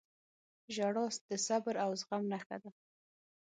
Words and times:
•ژړا 0.73 1.05
د 1.29 1.31
صبر 1.47 1.75
او 1.83 1.89
زغم 1.99 2.23
نښه 2.31 2.57
ده. 2.63 2.69